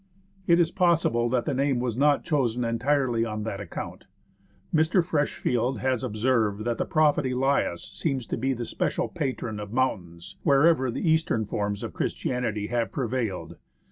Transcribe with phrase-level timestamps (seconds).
[0.47, 4.07] It is possible that the name was not chosen entirely on that account.
[4.73, 5.05] Mr.
[5.05, 10.37] Freshfield has observed that the prophet Elias seems to be the special patron of mountains
[10.41, 13.57] wherever .the Eastern forms of Chris tianity have prevailed.